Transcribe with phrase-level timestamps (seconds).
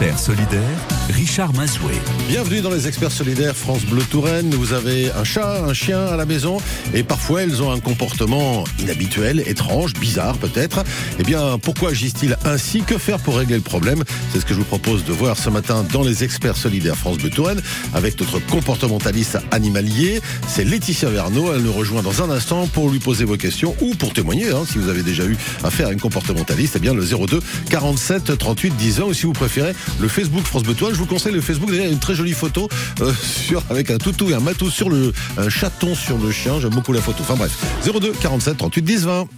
[0.00, 0.78] experts solidaires,
[1.10, 1.92] Richard Mazoué.
[2.26, 4.48] Bienvenue dans les experts solidaires France Bleu Touraine.
[4.54, 6.56] Vous avez un chat, un chien à la maison
[6.94, 10.84] et parfois elles ont un comportement inhabituel, étrange, bizarre peut-être.
[11.18, 12.80] Eh bien, pourquoi agissent-ils ainsi?
[12.80, 14.02] Que faire pour régler le problème?
[14.32, 17.18] C'est ce que je vous propose de voir ce matin dans les experts solidaires France
[17.18, 17.60] Bleu Touraine
[17.92, 20.22] avec notre comportementaliste animalier.
[20.48, 21.52] C'est Laetitia Verneau.
[21.54, 24.48] Elle nous rejoint dans un instant pour lui poser vos questions ou pour témoigner.
[24.48, 28.38] Hein, si vous avez déjà eu affaire à une comportementaliste, eh bien le 02 47
[28.38, 30.74] 38 10 ans ou si vous préférez le Facebook France Bleu.
[30.78, 31.70] Je vous conseille le Facebook.
[31.70, 32.68] Déjà, une très jolie photo
[33.00, 33.12] euh,
[33.70, 36.60] avec un toutou et un matou sur le un chaton sur le chien.
[36.60, 37.18] J'aime beaucoup la photo.
[37.22, 37.52] Enfin bref,
[37.84, 39.28] 02 47 38 10 20.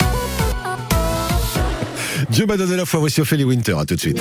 [2.31, 3.01] Dieu m'a donné la foi.
[3.01, 3.77] Voici Ophélie Winter.
[3.79, 4.21] À tout de suite.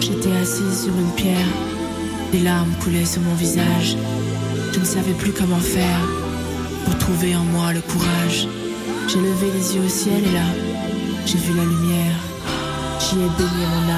[0.00, 1.46] J'étais assise sur une pierre,
[2.32, 3.96] des larmes coulaient sur mon visage.
[4.72, 6.00] Je ne savais plus comment faire
[6.84, 8.46] pour trouver en moi le courage.
[9.08, 10.44] J'ai levé les yeux au ciel et là,
[11.26, 12.16] j'ai vu la lumière.
[13.00, 13.97] J'y ai baigné mon âme.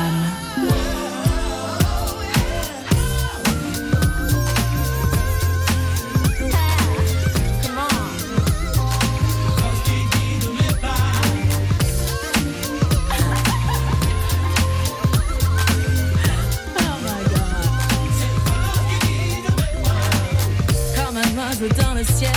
[21.61, 22.33] Dans le ciel,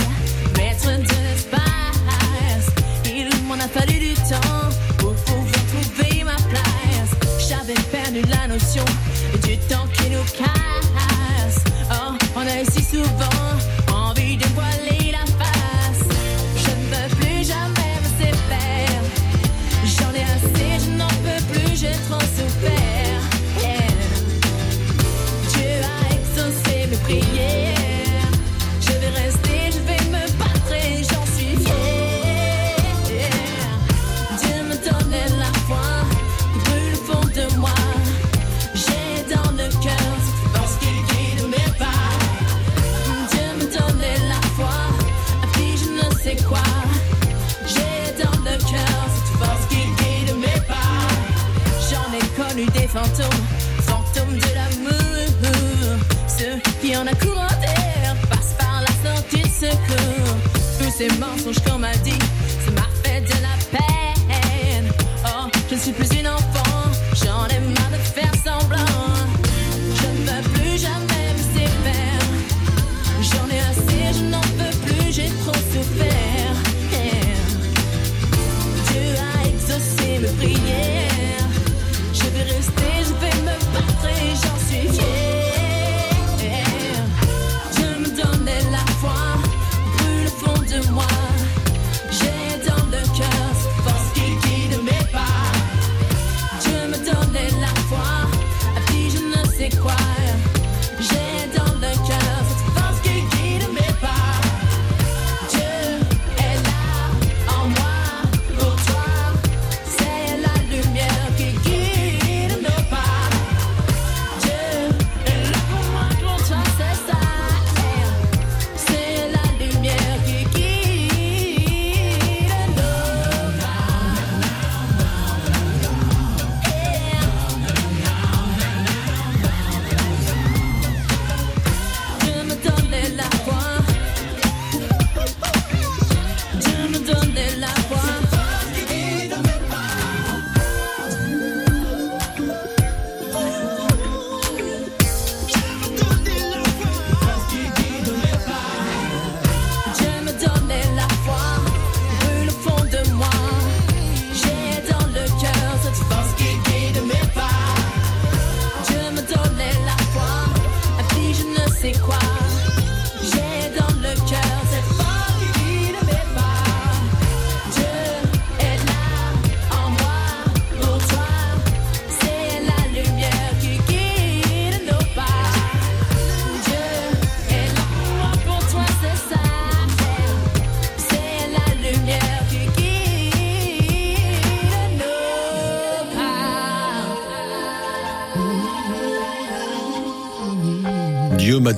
[0.54, 2.66] maître de l'espace.
[3.06, 7.48] Il m'en a fallu du temps pour pouvoir trouver ma place.
[7.48, 8.84] J'avais perdu la notion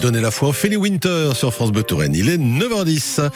[0.06, 0.50] Donné la foi.
[0.50, 1.82] Ophélie Winter sur France Bleu.
[2.14, 3.28] Il est 9h10.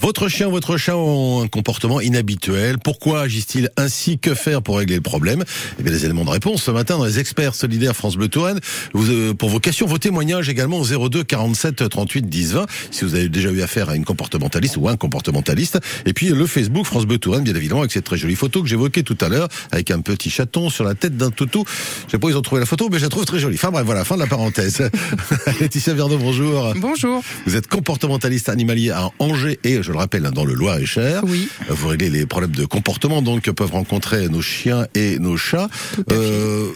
[0.00, 2.78] Votre chien, votre chat ont un comportement inhabituel.
[2.78, 4.18] Pourquoi agissent-ils ainsi?
[4.18, 5.44] Que faire pour régler le problème?
[5.78, 8.60] Eh bien, les éléments de réponse ce matin dans les experts solidaires France Bleu Touraine.
[8.94, 12.66] Vous, euh, pour vos questions, vos témoignages également au 02 47 38 10 20.
[12.90, 15.78] Si vous avez déjà eu affaire à une comportementaliste ou un comportementaliste.
[16.06, 18.68] Et puis le Facebook France Bleu Touraine, bien évidemment, avec cette très jolie photo que
[18.68, 21.64] j'évoquais tout à l'heure, avec un petit chaton sur la tête d'un toutou.
[22.06, 23.56] Je sais pas où ils ont trouvé la photo, mais je la trouve très jolie.
[23.56, 24.88] Enfin bref, voilà, fin de la parenthèse.
[25.60, 26.72] Laetitia Verdot, bonjour.
[26.76, 27.22] Bonjour.
[27.46, 31.22] Vous êtes comportementaliste animalier à Angers et, je le rappelle, dans le Loir-et-Cher.
[31.24, 31.48] Oui.
[31.68, 35.68] Vous réglez les problèmes de comportement donc que peuvent rencontrer nos chiens et nos chats.
[35.94, 36.20] Tout à fait.
[36.20, 36.72] Euh,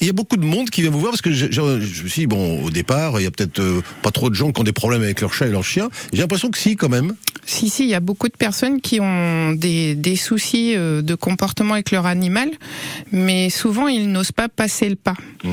[0.00, 2.02] il y a beaucoup de monde qui vient vous voir parce que je, je, je
[2.02, 4.52] me suis dit, bon, au départ, il y a peut-être euh, pas trop de gens
[4.52, 5.88] qui ont des problèmes avec leur chat et leur chien.
[6.12, 7.14] J'ai l'impression que si, quand même.
[7.46, 11.14] Si, si, il y a beaucoup de personnes qui ont des, des soucis euh, de
[11.14, 12.50] comportement avec leur animal,
[13.12, 15.16] mais souvent ils n'osent pas passer le pas.
[15.42, 15.50] Mmh.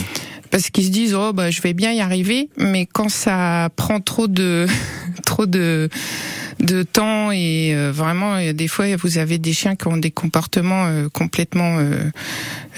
[0.50, 4.01] Parce qu'ils se disent oh bah je vais bien y arriver, mais quand ça prend
[4.01, 4.68] trop de
[5.25, 5.89] trop de
[6.62, 10.86] de temps et euh, vraiment des fois vous avez des chiens qui ont des comportements
[10.88, 12.04] euh, complètement euh,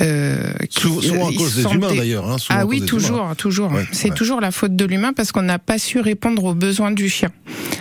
[0.02, 2.30] euh, qui- Sou- souvent à cause des humains des- d'ailleurs.
[2.32, 3.36] Hein, Ah oui, toujours, humains.
[3.36, 3.72] toujours.
[3.72, 4.16] Ouais, c'est ouais.
[4.16, 7.30] toujours la faute de l'humain parce qu'on n'a pas su répondre aux besoins du chien.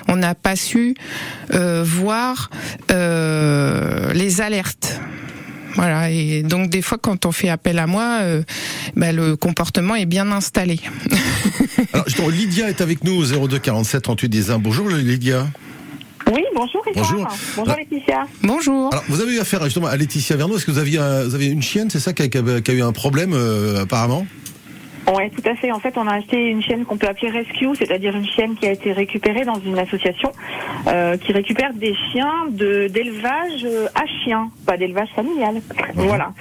[0.09, 0.95] On n'a pas su
[1.55, 2.51] euh, voir
[2.91, 5.01] euh, les alertes.
[5.75, 8.43] Voilà, et donc des fois quand on fait appel à moi, euh,
[8.95, 10.81] bah, le comportement est bien installé.
[11.95, 14.59] Alors, Lydia est avec nous au 02 47 38 10 1.
[14.59, 15.47] Bonjour Lydia.
[16.33, 17.05] Oui, bonjour Richard.
[17.13, 17.29] Bonjour.
[17.57, 17.81] Bonjour Ah.
[17.81, 18.27] Laetitia.
[18.43, 18.89] Bonjour.
[18.93, 20.57] Alors, vous avez eu affaire justement à Laetitia Verneau.
[20.57, 22.61] Est-ce que vous aviez, un- vous avez une chienne, c'est ça, qui a, qui a-
[22.61, 24.27] qui a eu un problème euh, apparemment?
[25.13, 25.73] Ouais, tout à fait.
[25.73, 28.67] En fait, on a acheté une chienne qu'on peut appeler Rescue, c'est-à-dire une chienne qui
[28.69, 30.31] a été récupérée dans une association
[30.87, 35.57] euh, qui récupère des chiens de d'élevage euh, à chiens, pas d'élevage familial.
[35.97, 36.33] Voilà.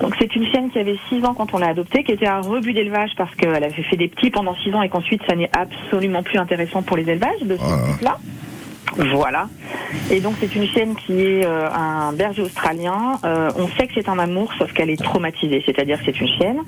[0.00, 2.42] Donc c'est une chienne qui avait 6 ans quand on l'a adoptée, qui était un
[2.42, 5.50] rebut d'élevage parce qu'elle avait fait des petits pendant 6 ans et qu'ensuite ça n'est
[5.56, 7.82] absolument plus intéressant pour les élevages de ce Voilà.
[7.92, 8.18] type-là.
[8.96, 9.48] Voilà.
[10.10, 13.18] Et donc c'est une chienne qui est euh, un berger australien.
[13.24, 15.62] Euh, on sait que c'est un amour, sauf qu'elle est traumatisée.
[15.64, 16.62] C'est-à-dire que c'est une chienne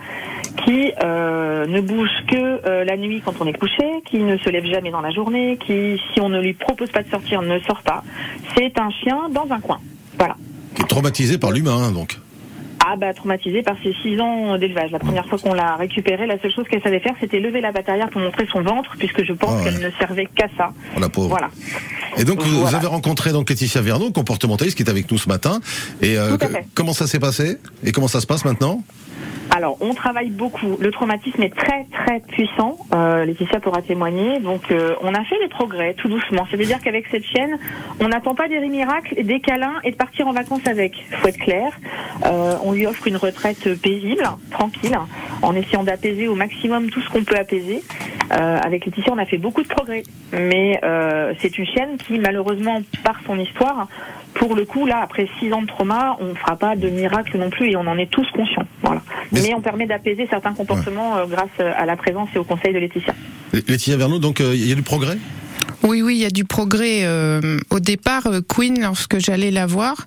[0.65, 4.51] qui euh, ne bouge que euh, la nuit quand on est couché, qui ne se
[4.51, 7.59] lève jamais dans la journée, qui, si on ne lui propose pas de sortir, ne
[7.61, 8.03] sort pas.
[8.57, 9.81] C'est un chien dans un coin.
[10.19, 10.37] Voilà.
[10.75, 12.19] Qui est traumatisée par l'humain, hein, donc.
[12.85, 14.91] Ah bah traumatisée par ses six ans d'élevage.
[14.91, 17.73] La première fois qu'on l'a récupérée, la seule chose qu'elle savait faire, c'était lever la
[17.73, 19.65] patte arrière pour montrer son ventre, puisque je pense Ah ouais.
[19.65, 20.73] qu'elle ne servait qu'à ça.
[20.97, 21.29] Oh, la pauvre.
[21.29, 21.49] Voilà.
[22.19, 22.79] Et donc, vous, vous Voilà.
[22.79, 25.61] avez rencontré donc Laetitia Verneau, comportementaliste, qui est avec nous ce matin.
[26.01, 26.37] Et euh,
[26.75, 27.59] comment ça s'est passé?
[27.85, 28.83] Et comment ça se passe maintenant?
[29.55, 30.79] Alors, on travaille beaucoup.
[30.81, 32.79] Le traumatisme est très très puissant.
[32.95, 34.41] Euh, Laetitia pourra témoigner.
[34.41, 36.47] Donc, euh, on a fait des progrès tout doucement.
[36.51, 37.59] C'est-à-dire qu'avec cette chienne,
[38.01, 41.05] on n'attend pas des miracles, des câlins et de partir en vacances avec.
[41.21, 41.71] Faut être clair.
[42.25, 44.99] Euh, on lui offre une retraite paisible, tranquille,
[45.43, 47.83] en essayant d'apaiser au maximum tout ce qu'on peut apaiser.
[48.33, 50.03] Euh, avec Laetitia, on a fait beaucoup de progrès.
[50.33, 50.81] Mais
[51.41, 53.87] c'est une chienne qui, malheureusement, par son histoire,
[54.43, 57.39] pour le coup, là, après six ans de trauma, on ne fera pas de miracle
[57.39, 58.67] non plus et on en est tous conscients.
[58.83, 59.01] Voilà.
[59.31, 62.81] Mais on permet d'apaiser certains comportements euh, grâce à la présence et au conseil de
[62.81, 63.15] Laetitia.
[63.53, 65.17] Laetitia Verneau, donc, euh, il y a du progrès?
[65.85, 67.05] Oui, oui, il y a du progrès.
[67.05, 70.07] euh, au départ, euh, Queen, lorsque j'allais la voir,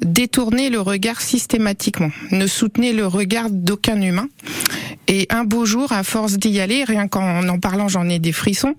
[0.00, 4.28] détournait le regard systématiquement, ne soutenait le regard d'aucun humain.
[5.08, 8.32] Et un beau jour, à force d'y aller, rien qu'en en parlant, j'en ai des
[8.32, 8.76] frissons,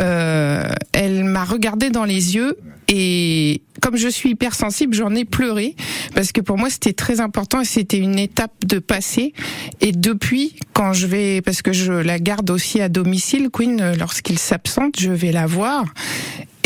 [0.00, 0.64] euh,
[0.94, 2.56] elle m'a regardé dans les yeux
[2.88, 5.74] et comme je suis hypersensible, j'en ai pleuré
[6.14, 9.32] parce que pour moi c'était très important et c'était une étape de passer.
[9.80, 14.38] Et depuis, quand je vais, parce que je la garde aussi à domicile, Queen, lorsqu'il
[14.38, 15.84] s'absente, je vais la voir.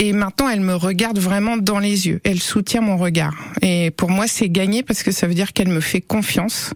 [0.03, 2.23] Et maintenant, elle me regarde vraiment dans les yeux.
[2.25, 3.35] Elle soutient mon regard.
[3.61, 6.71] Et pour moi, c'est gagné parce que ça veut dire qu'elle me fait confiance.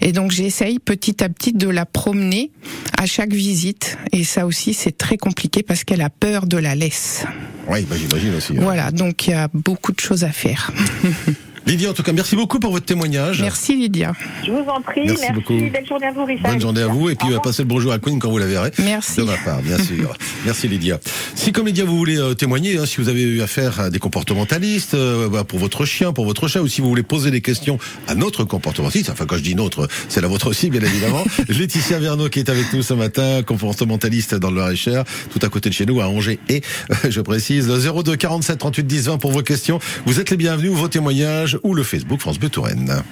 [0.00, 2.52] Et donc, j'essaye petit à petit de la promener
[2.96, 3.98] à chaque visite.
[4.12, 7.24] Et ça aussi, c'est très compliqué parce qu'elle a peur de la laisse.
[7.68, 8.52] Oui, bah, j'imagine aussi.
[8.52, 8.60] hein.
[8.62, 8.87] Voilà.
[8.92, 10.72] Donc, il y a beaucoup de choses à faire.
[11.68, 13.42] Lydia, en tout cas, merci beaucoup pour votre témoignage.
[13.42, 14.14] Merci, Lydia.
[14.42, 15.02] Je vous en prie.
[15.04, 15.34] Merci Merci.
[15.34, 15.52] beaucoup.
[15.52, 16.50] Belle journée à vous, Richard.
[16.50, 17.10] Bonne journée à vous.
[17.10, 17.42] Et puis, euh, revoir.
[17.42, 18.70] passez le bonjour à Queen quand vous la verrez.
[18.78, 19.16] Merci.
[19.16, 20.14] De ma part, bien sûr.
[20.46, 20.98] Merci Lydia.
[21.34, 23.98] Si comme Lydia vous voulez euh, témoigner, hein, si vous avez eu affaire à des
[23.98, 27.42] comportementalistes euh, bah, pour votre chien, pour votre chat, ou si vous voulez poser des
[27.42, 31.22] questions à notre comportementaliste, enfin quand je dis notre, c'est la vôtre aussi bien évidemment.
[31.50, 35.68] Laetitia Verneau qui est avec nous ce matin, comportementaliste dans le Loir-et-Cher, tout à côté
[35.68, 36.38] de chez nous à Angers.
[36.48, 39.80] Et euh, je précise le 02 47 38 10 20 pour vos questions.
[40.06, 43.02] Vous êtes les bienvenus, vos témoignages ou le Facebook France Bleu Touraine.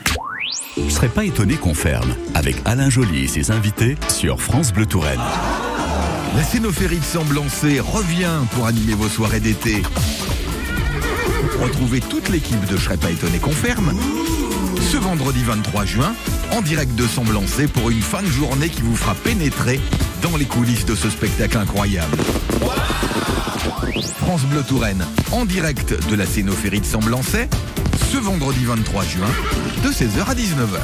[0.76, 4.86] Je serais pas étonné qu'on ferme avec Alain Joly et ses invités sur France Bleu
[4.86, 5.20] Touraine.
[6.34, 9.82] La scénophérie de Semblancé revient pour animer vos soirées d'été.
[11.62, 13.92] Retrouvez toute l'équipe de Je serais pas étonné qu'on ferme
[14.86, 16.14] ce vendredi 23 juin,
[16.52, 19.80] en direct de Semblancé pour une fin de journée qui vous fera pénétrer
[20.22, 22.16] dans les coulisses de ce spectacle incroyable.
[24.18, 27.48] France Bleu Touraine, en direct de la Cénophérie de Semblancé,
[28.06, 29.26] ce vendredi 23 juin,
[29.82, 30.78] de 16h à 19h.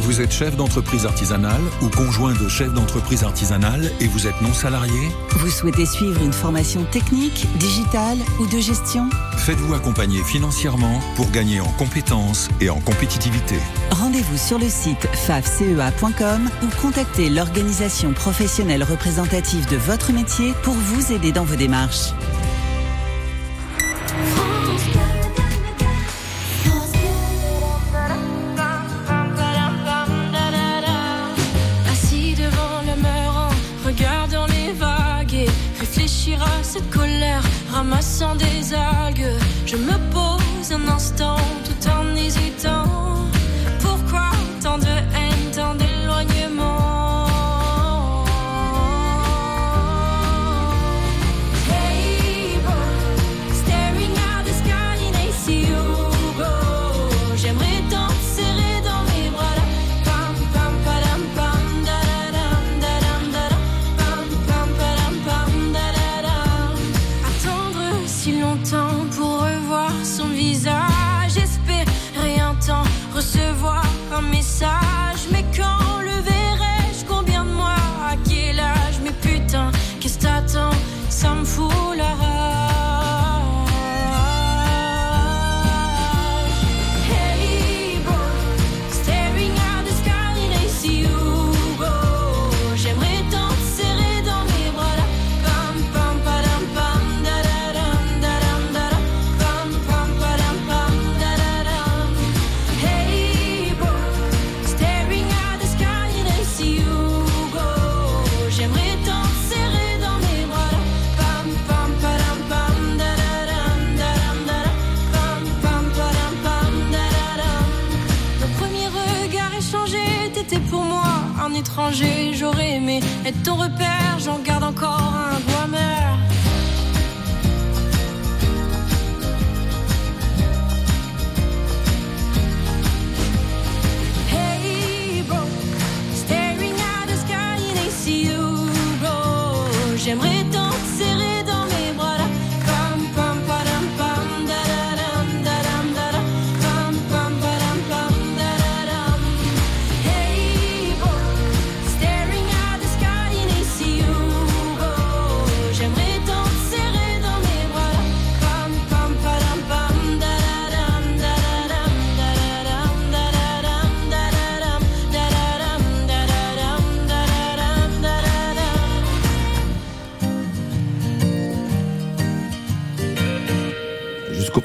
[0.00, 4.52] Vous êtes chef d'entreprise artisanale ou conjoint de chef d'entreprise artisanale et vous êtes non
[4.52, 11.30] salarié Vous souhaitez suivre une formation technique, digitale ou de gestion Faites-vous accompagner financièrement pour
[11.30, 13.56] gagner en compétences et en compétitivité.
[13.90, 21.12] Rendez-vous sur le site fafcea.com ou contactez l'organisation professionnelle représentative de votre métier pour vous
[21.12, 22.12] aider dans vos démarches.
[38.20, 39.38] Ramassant des algues.
[39.66, 41.37] Je me pose un instant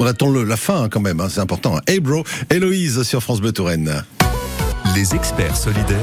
[0.03, 1.79] on attend le- la fin hein, quand même, hein, c'est important.
[1.87, 4.03] Hey bro, Héloïse sur France Bleu Touraine.
[4.95, 5.97] Les experts solidaires,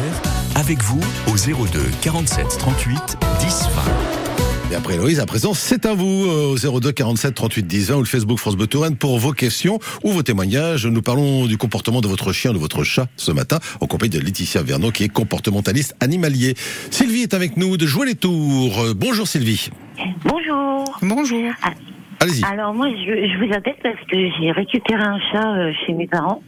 [0.55, 4.73] avec vous au 02 47 38 10 20.
[4.73, 7.97] Et après Héloïse, à présent, c'est à vous euh, au 02 47 38 10 20
[7.97, 10.87] ou le Facebook France Bleu Touraine pour vos questions ou vos témoignages.
[10.87, 14.21] Nous parlons du comportement de votre chien, de votre chat ce matin, en compagnie de
[14.21, 16.55] Laetitia Vernon qui est comportementaliste animalier.
[16.91, 18.81] Sylvie est avec nous de Jouer les Tours.
[18.81, 19.69] Euh, bonjour Sylvie.
[20.25, 20.99] Bonjour.
[21.03, 21.51] Bonjour.
[22.21, 22.45] Allez-y.
[22.45, 26.07] Alors moi, je, je vous appelle parce que j'ai récupéré un chat euh, chez mes
[26.07, 26.43] parents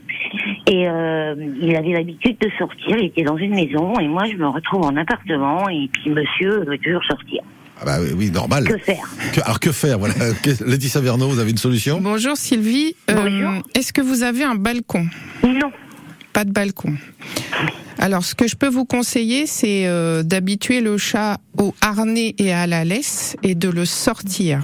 [0.68, 2.96] et euh, il avait l'habitude de sortir.
[2.98, 6.64] Il était dans une maison et moi, je me retrouve en appartement et puis monsieur
[6.64, 7.42] veut toujours sortir.
[7.80, 8.64] Ah bah oui, normal.
[8.68, 10.14] Que faire Que- alors que faire voilà.
[10.66, 12.00] Laetitia Vernon, vous avez une solution?
[12.00, 12.94] Bonjour Sylvie.
[13.10, 13.62] Euh, Bonjour.
[13.74, 15.06] Est-ce que vous avez un balcon?
[15.42, 15.72] Non.
[16.32, 16.94] Pas de balcon.
[17.98, 22.52] Alors, ce que je peux vous conseiller, c'est euh, d'habituer le chat au harnais et
[22.52, 24.60] à la laisse et de le sortir.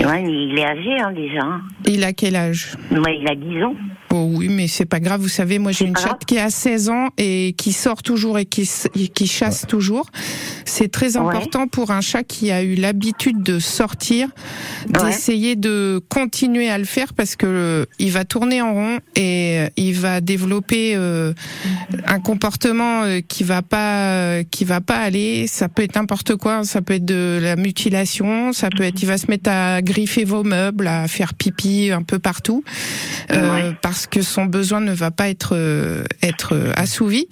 [0.00, 1.46] Ouais, mais il est âgé hein, déjà.
[1.86, 2.76] Il a quel âge?
[2.90, 3.74] Moi, il a 10 ans.
[4.12, 5.20] Oh oui, mais c'est pas grave.
[5.20, 8.44] Vous savez, moi j'ai une chatte qui a 16 ans et qui sort toujours et
[8.44, 8.68] qui,
[9.14, 10.06] qui chasse toujours.
[10.64, 11.22] C'est très Ouais.
[11.28, 14.28] important pour un chat qui a eu l'habitude de sortir,
[14.88, 19.58] d'essayer de continuer à le faire parce que euh, il va tourner en rond et
[19.60, 21.32] euh, il va développer euh,
[22.06, 25.46] un comportement euh, qui va pas euh, qui va pas aller.
[25.46, 26.64] Ça peut être n'importe quoi.
[26.64, 28.52] Ça peut être de la mutilation.
[28.52, 32.02] Ça peut être il va se mettre à griffer vos meubles, à faire pipi un
[32.02, 32.64] peu partout
[33.30, 33.72] euh, Ouais.
[33.82, 37.26] parce parce que son besoin ne va pas être euh, être euh, assouvi.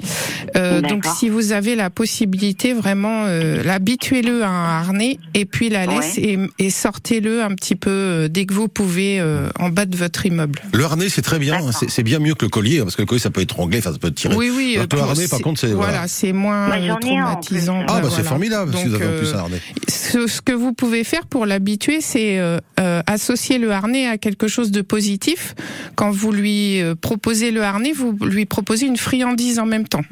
[0.55, 5.71] Euh, donc si vous avez la possibilité vraiment euh, l'habituez-le à un harnais et puis
[5.71, 9.71] la laisse et, et sortez-le un petit peu euh, dès que vous pouvez euh, en
[9.71, 10.61] bas de votre immeuble.
[10.75, 11.55] Le harnais, c'est très bien.
[11.55, 11.73] D'accord.
[11.73, 13.79] C'est c'est bien mieux que le collier, hein, parce que le collier, ça peut étrangler,
[13.79, 14.35] enfin, ça peut tirer.
[14.37, 14.77] Oui oui.
[14.79, 16.09] Euh, que le harnais, par contre, c'est voilà, voilà.
[16.09, 16.89] c'est moins plus.
[17.01, 17.81] traumatisant.
[17.81, 18.11] Ah, bah, Voilà.
[18.17, 19.61] c'est formidable, si Donc, vous avez en plus un harnais.
[19.89, 24.19] ce, ce que vous pouvez faire pour l'habituer, c'est euh, euh, associer le harnais à
[24.19, 25.55] quelque chose de positif.
[25.95, 30.03] Quand vous lui euh, proposez le harnais, vous lui proposez une friandise en même temps.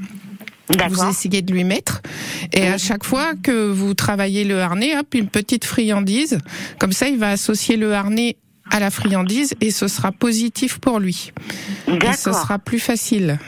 [0.89, 2.03] Vous essayez de lui mettre,
[2.53, 6.39] et à chaque fois que vous travaillez le harnais, hop, une petite friandise.
[6.81, 8.37] Comme ça, il va associer le harnais
[8.71, 11.33] à la friandise et ce sera positif pour lui.
[11.89, 13.39] Et ce sera plus facile.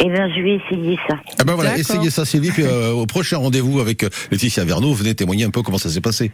[0.00, 1.16] Eh bien, je vais essayer ça.
[1.38, 4.92] Ah ben voilà, essayez ça Sylvie, puis euh, au prochain rendez-vous avec euh, Laetitia Verneau,
[4.92, 6.32] venez témoigner un peu comment ça s'est passé.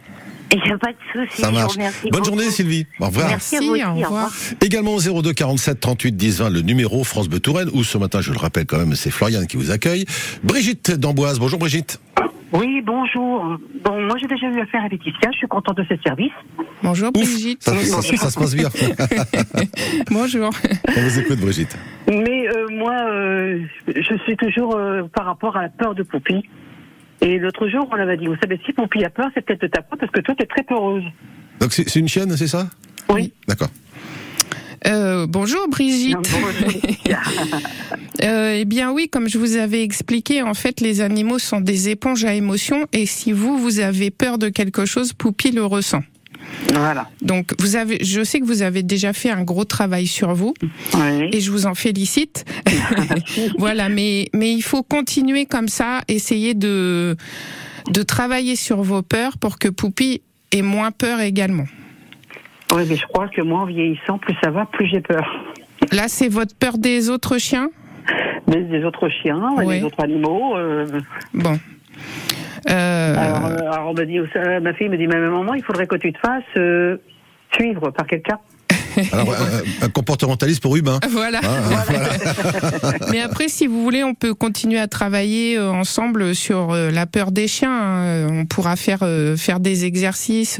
[0.53, 1.41] Il n'y a pas de souci.
[1.41, 1.75] Ça marche.
[1.77, 2.25] Bonne beaucoup.
[2.25, 3.27] journée Sylvie, au revoir.
[3.27, 4.31] Merci, à vous aussi, au au revoir.
[4.61, 8.31] Également 02 47 38 10 20, le numéro France Bleu Touraine, où ce matin, je
[8.31, 10.05] le rappelle quand même, c'est Floriane qui vous accueille.
[10.43, 11.99] Brigitte d'Amboise, bonjour Brigitte.
[12.51, 13.57] Oui, bonjour.
[13.83, 16.31] Bon, moi j'ai déjà eu affaire à Laetitia, je suis contente de ce service.
[16.83, 17.63] Bonjour Brigitte.
[17.63, 18.69] Ça, ça- ça- ça se passe bien.
[20.11, 20.51] Bonjour.
[20.95, 21.75] On vous écoute Brigitte.
[22.07, 26.43] Mais euh, moi, euh, je suis toujours euh, par rapport à la peur de Poupie.
[27.23, 29.67] Et l'autre jour, on avait dit, vous savez, si Poupie a peur, c'est peut-être de
[29.67, 31.03] ta peur parce que toi, t'es très peureuse.
[31.61, 32.67] Donc c'est une chienne, c'est ça
[33.09, 33.31] Oui.
[33.47, 33.69] D'accord.
[34.85, 36.17] Euh, bonjour Brigitte.
[36.17, 36.81] Bonjour.
[38.21, 41.89] Euh, eh bien oui, comme je vous avais expliqué, en fait, les animaux sont des
[41.89, 46.03] éponges à émotions et si vous, vous avez peur de quelque chose, Poupie le ressent.
[46.73, 47.07] Voilà.
[47.21, 50.53] Donc vous avez, je sais que vous avez déjà fait un gros travail sur vous
[50.95, 51.29] Oui.
[51.31, 52.45] et je vous en félicite.
[53.57, 57.15] voilà, mais mais il faut continuer comme ça, essayer de
[57.91, 61.65] de travailler sur vos peurs pour que Poupie ait moins peur également.
[62.73, 65.25] Oui, mais je crois que moi, en vieillissant, plus ça va, plus j'ai peur.
[65.91, 67.69] Là, c'est votre peur des autres chiens?
[68.47, 70.55] Mais des autres chiens, des autres animaux.
[70.57, 70.87] euh,
[71.33, 71.59] Bon.
[72.69, 73.93] Euh, alors, euh, alors,
[74.35, 76.97] euh, ma fille me dit, mais maman, il faudrait que tu te fasses euh,
[77.53, 78.39] suivre par quelqu'un.
[79.11, 80.99] Alors, un, un comportementaliste pour Hubin.
[81.09, 81.39] Voilà.
[81.43, 82.97] Ah, voilà.
[83.11, 87.05] Mais après, si vous voulez, on peut continuer à travailler euh, ensemble sur euh, la
[87.05, 87.71] peur des chiens.
[87.71, 88.03] hein.
[88.03, 89.03] Euh, On pourra faire
[89.37, 90.59] faire des exercices.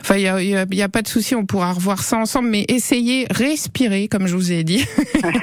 [0.00, 1.34] Enfin, il y a, y a- pas de souci.
[1.34, 2.48] On pourra revoir ça ensemble.
[2.48, 4.84] Mais essayez, respirer, comme je vous ai dit.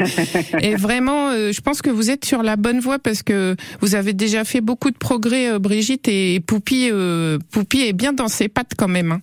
[0.61, 4.13] Et vraiment, je pense que vous êtes sur la bonne voie parce que vous avez
[4.13, 6.07] déjà fait beaucoup de progrès, Brigitte.
[6.07, 9.11] Et Poupie, euh, Poupie est bien dans ses pattes quand même.
[9.13, 9.21] hein.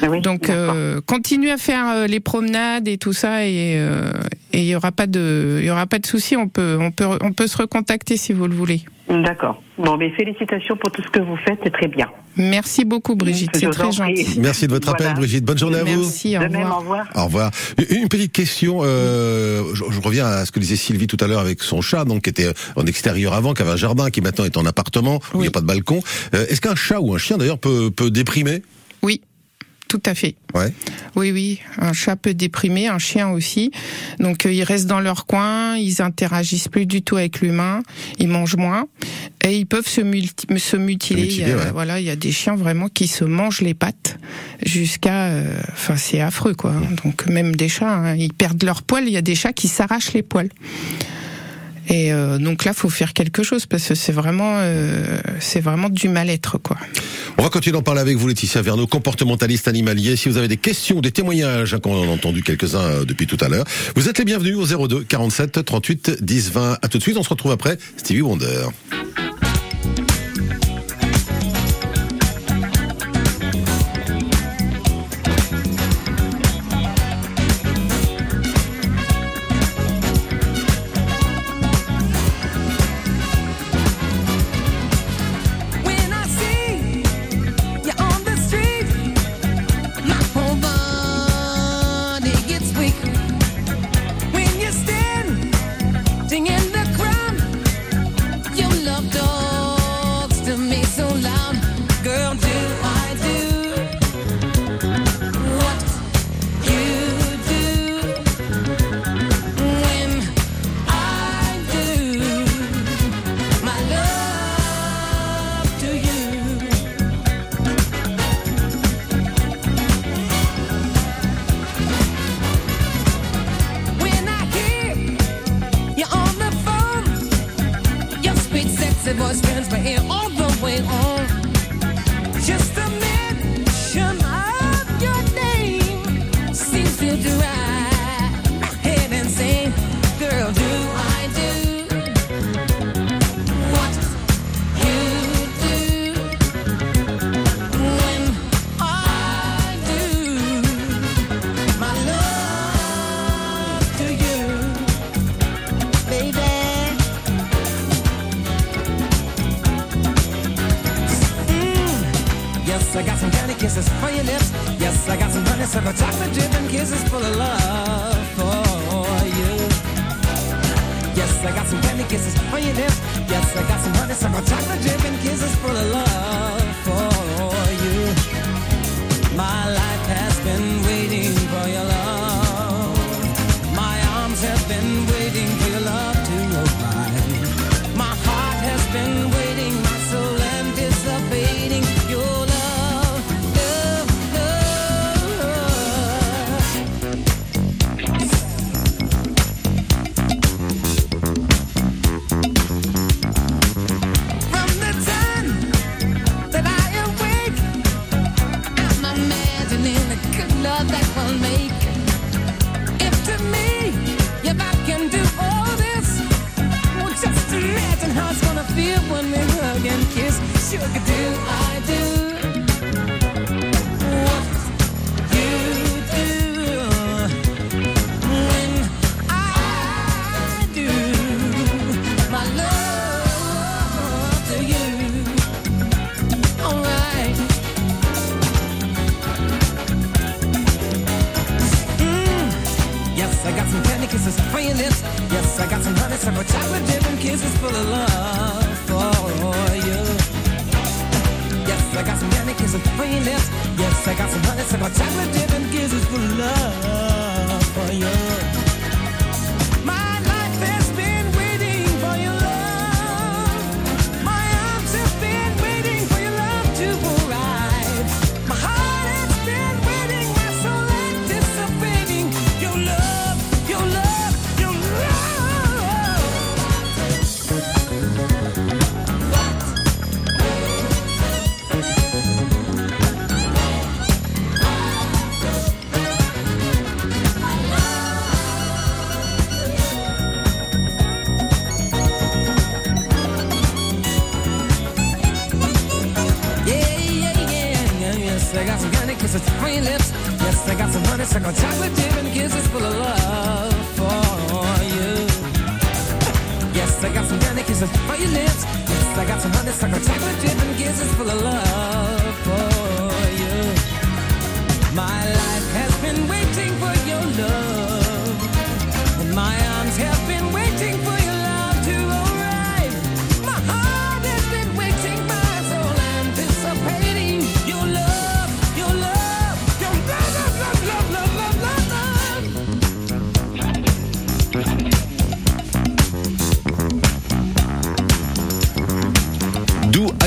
[0.00, 4.10] Ah oui, Donc, euh, continuez à faire les promenades et tout ça, et euh,
[4.52, 6.36] et il y aura pas de, il y aura pas de souci.
[6.36, 8.82] On peut, on peut, on peut se recontacter si vous le voulez.
[9.08, 9.62] D'accord.
[9.78, 12.08] Bon, mais félicitations pour tout ce que vous faites, c'est très bien.
[12.36, 13.50] Merci beaucoup, Brigitte.
[13.54, 14.40] C'est très gentil.
[14.40, 15.20] Merci de votre appel Voilà.
[15.20, 15.44] Brigitte.
[15.44, 16.00] Bonne journée à vous.
[16.00, 16.36] Merci.
[16.36, 17.06] Au De même, au revoir.
[17.14, 17.50] Au revoir.
[17.90, 18.80] Une petite question.
[18.82, 22.04] Euh, je, je reviens à ce que disait Sylvie tout à l'heure avec son chat,
[22.04, 25.20] donc qui était en extérieur avant, qui avait un jardin, qui maintenant est en appartement
[25.34, 26.00] où il n'y a pas de balcon.
[26.34, 28.62] Euh, Est-ce qu'un chat ou un chien d'ailleurs peut, peut déprimer?
[29.02, 29.20] Oui,
[29.88, 30.34] tout à fait.
[30.54, 30.72] Ouais.
[31.14, 31.60] Oui, oui.
[31.78, 33.70] Un chat peut déprimer, un chien aussi.
[34.18, 37.82] Donc, euh, ils restent dans leur coin, ils interagissent plus du tout avec l'humain,
[38.18, 38.86] ils mangent moins,
[39.44, 41.20] et ils peuvent se, multi- se mutiler.
[41.22, 41.70] Se mutiler, il y a, ouais.
[41.72, 44.18] Voilà, il y a des chiens vraiment qui se mangent les pattes
[44.64, 45.26] jusqu'à.
[45.26, 46.74] euh, Enfin, c'est affreux, quoi.
[47.04, 49.04] Donc, même des chats, hein, ils perdent leur poil.
[49.06, 50.48] Il y a des chats qui s'arrachent les poils.
[51.88, 55.88] Et euh, donc là, faut faire quelque chose parce que c'est vraiment, euh, c'est vraiment
[55.88, 56.76] du mal-être, quoi.
[57.38, 60.16] On va continuer d'en parler avec vous, Laetitia Verneau, comportementaliste animalier.
[60.16, 63.26] Si vous avez des questions, des témoignages, hein, qu'on en a entendu quelques-uns euh, depuis
[63.26, 66.78] tout à l'heure, vous êtes les bienvenus au 02 47 38 10 20.
[66.82, 68.68] À tout de suite, on se retrouve après Stevie Wonder.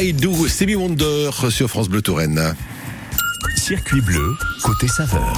[0.01, 2.55] I Do Stevie Wonder sur France Bleu Touraine.
[3.57, 4.33] Circuit bleu,
[4.63, 5.33] côté saveur.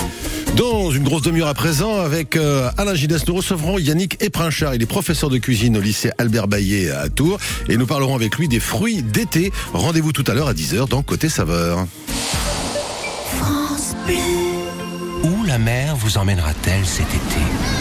[0.56, 4.76] Dans une grosse demi-heure à présent, avec euh, Alain Gidès, nous recevrons Yannick Eprinchard.
[4.76, 7.40] Il est professeur de cuisine au lycée Albert Baillet à Tours.
[7.70, 9.52] Et nous parlerons avec lui des fruits d'été.
[9.74, 11.88] Rendez-vous tout à l'heure à 10h dans Côté Saveur.
[15.24, 17.81] Où la mer vous emmènera-t-elle cet été?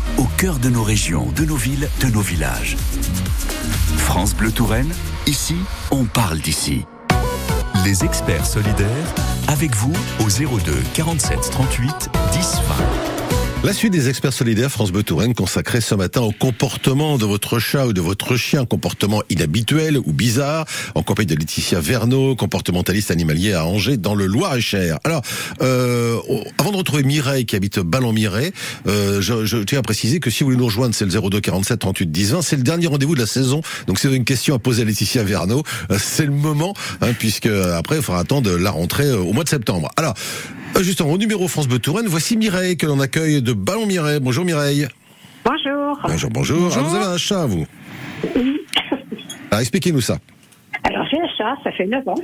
[0.17, 2.77] au cœur de nos régions, de nos villes, de nos villages.
[3.97, 4.91] France Bleu Touraine,
[5.27, 5.55] ici,
[5.91, 6.85] on parle d'ici.
[7.85, 9.15] Les experts solidaires,
[9.47, 13.10] avec vous au 02 47 38 10 20.
[13.63, 15.03] La suite des experts solidaires France Bleu
[15.35, 20.13] consacrée ce matin au comportement de votre chat ou de votre chien, comportement inhabituel ou
[20.13, 24.97] bizarre, en compagnie de Laetitia Verneau, comportementaliste animalier à Angers, dans le Loir-et-Cher.
[25.03, 25.21] Alors,
[25.61, 26.17] euh,
[26.57, 28.51] avant de retrouver Mireille qui habite Ballon-Mireille,
[28.87, 31.39] euh, je, je tiens à préciser que si vous voulez nous rejoindre, c'est le 02
[31.39, 32.41] 47 38 10 20.
[32.41, 34.81] C'est le dernier rendez-vous de la saison, donc si vous avez une question à poser
[34.81, 39.05] à Laetitia Verneau, euh, c'est le moment, hein, puisque après il faudra attendre la rentrée
[39.05, 39.91] euh, au mois de septembre.
[39.97, 43.85] Alors, euh, justement, au numéro France Bleu Touraine, voici Mireille que l'on accueille de Ballon
[43.85, 44.19] Mireille.
[44.21, 44.87] Bonjour Mireille.
[45.43, 45.99] Bonjour.
[46.03, 46.73] Bonjour, bonjour.
[46.75, 47.65] Ah, vous avez un chat, vous
[49.49, 50.17] Alors expliquez-nous ça.
[50.83, 52.15] Alors, j'ai un chat, ça fait 9 ans.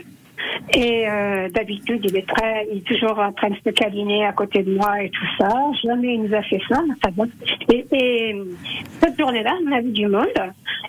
[0.73, 4.33] Et euh, d'habitude, il est très, il est toujours en train de se câliner à
[4.33, 5.49] côté de moi et tout ça.
[5.83, 6.81] Jamais il nous a fait ça.
[7.03, 7.25] ça va.
[7.71, 8.35] Et, et
[9.01, 10.25] cette journée-là, on a vu du monde.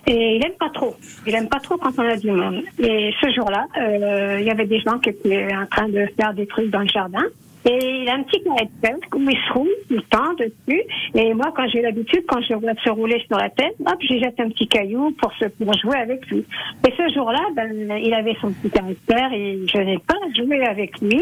[0.07, 0.95] Et il aime pas trop.
[1.27, 2.63] Il aime pas trop quand on a du monde.
[2.79, 6.33] Et ce jour-là, euh, il y avait des gens qui étaient en train de faire
[6.33, 7.23] des trucs dans le jardin.
[7.65, 8.41] Et il a un petit
[8.81, 10.81] pelle où il se roule tout le temps dessus.
[11.13, 14.19] Et moi, quand j'ai l'habitude, quand je vois se rouler sur la tête, hop, j'ai
[14.19, 16.45] jeté un petit caillou pour, se, pour jouer avec lui.
[16.87, 20.99] Et ce jour-là, ben, il avait son petit caractère et je n'ai pas joué avec
[21.01, 21.21] lui.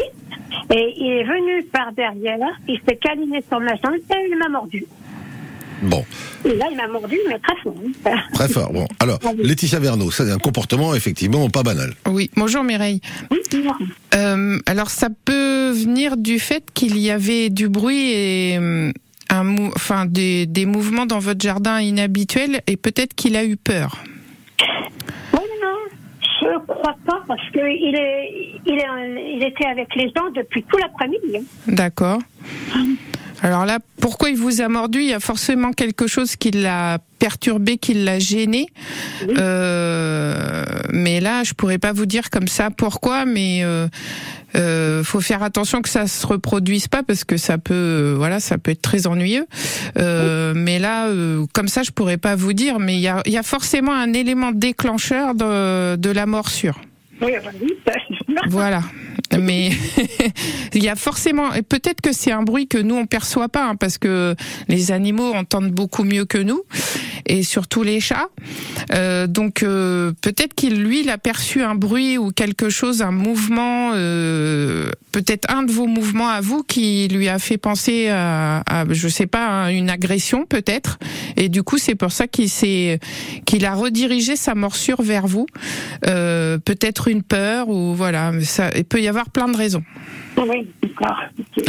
[0.74, 4.50] Et il est venu par derrière, il s'est câliné sur ma jambe et il m'a
[4.50, 4.86] mordu.
[5.84, 6.04] Bon,
[6.44, 7.76] Et là, il m'a mordu, mais très fort.
[8.06, 8.18] hein.
[8.34, 8.74] très fort.
[8.74, 11.94] Bon, alors, Laetitia Verneau, c'est un comportement effectivement pas banal.
[12.08, 13.00] Oui, bonjour Mireille.
[14.16, 18.92] Euh, alors ça peut venir du fait qu'il y avait du bruit et euh,
[19.30, 23.58] un mou- enfin des, des mouvements dans votre jardin inhabituels et peut-être qu'il a eu
[23.58, 24.04] peur.
[25.34, 25.78] Oui, non,
[26.22, 30.64] je crois pas parce que il est, il est, il était avec les gens depuis
[30.64, 31.38] tout l'après-midi.
[31.38, 31.44] hein.
[31.68, 32.20] D'accord.
[33.44, 35.00] Alors là, pourquoi il vous a mordu?
[35.00, 38.68] Il y a forcément quelque chose qui l'a perturbé, qui l'a gêné.
[39.38, 43.88] Euh, mais là, je pourrais pas vous dire comme ça pourquoi, mais euh,
[44.56, 48.40] euh, faut faire attention que ça se reproduise pas parce que ça peut, euh, voilà,
[48.40, 49.46] ça peut être très ennuyeux.
[49.98, 52.80] Euh, mais là, euh, comme ça, je pourrais pas vous dire.
[52.80, 56.80] Mais il y a, y a forcément un élément déclencheur de, de la morsure.
[57.22, 57.32] Oui,
[57.86, 58.18] bah sûr.
[58.50, 58.82] Voilà.
[59.40, 59.72] Mais
[60.74, 63.70] il y a forcément, et peut-être que c'est un bruit que nous on perçoit pas,
[63.70, 64.36] hein, parce que
[64.68, 66.62] les animaux entendent beaucoup mieux que nous,
[67.26, 68.30] et surtout les chats.
[68.94, 73.12] Euh, donc euh, peut-être qu'il lui il a perçu un bruit ou quelque chose, un
[73.12, 78.64] mouvement, euh, peut-être un de vos mouvements à vous qui lui a fait penser à,
[78.66, 81.00] à je sais pas, à une agression peut-être,
[81.36, 83.00] et du coup c'est pour ça qu'il s'est,
[83.46, 85.48] qu'il a redirigé sa morsure vers vous.
[86.06, 89.84] Euh, peut-être une peur ou voilà, ça, il peut y avoir plein de raisons.
[90.38, 91.24] Oui, d'accord.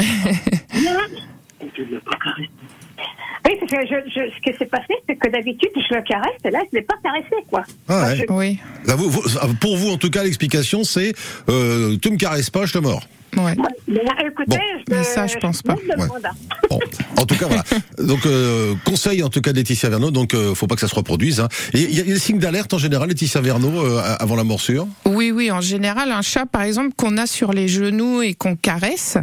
[3.48, 6.37] Oui, parce que je, je- ce qui s'est passé, c'est que d'habitude, je le caresse,
[6.44, 7.62] et là, je ne l'ai pas caressé, quoi.
[7.88, 8.26] Ah ouais.
[8.28, 8.58] Oui.
[8.84, 9.22] Là, vous- vous-
[9.61, 11.14] pour vous, en tout cas, l'explication, c'est
[11.48, 13.02] euh, tu me caresses pas, je te mords.
[13.37, 13.54] Ouais.
[13.87, 14.62] Mais là, écoutez, Bon.
[14.88, 15.74] je, Mais ça, je pense pas.
[15.74, 16.78] Bon,
[17.18, 17.62] en tout cas, voilà.
[17.98, 20.88] Donc, euh, conseil en tout cas de Laetitia Verneau, donc euh, faut pas que ça
[20.88, 21.40] se reproduise.
[21.40, 21.48] hein.
[21.74, 24.00] Et il y a il y a des signes d'alerte en général, Laetitia Verneau, euh,
[24.18, 24.88] avant la morsure?
[25.04, 28.56] Oui, oui, en général, un chat, par exemple, qu'on a sur les genoux et qu'on
[28.56, 29.18] caresse,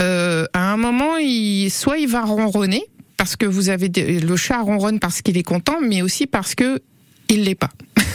[0.00, 2.84] euh, à un moment, il, soit il va ronronner,
[3.22, 6.56] parce que vous avez des- le chat ronronne parce qu'il est content, mais aussi parce
[6.56, 6.80] que
[7.28, 7.70] il l'est pas.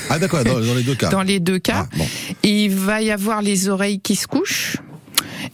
[0.10, 1.08] Ah d'accord, dans, dans les deux cas.
[1.18, 2.06] Dans les deux cas, Ah, bon.
[2.44, 4.76] il va y avoir les oreilles qui se couchent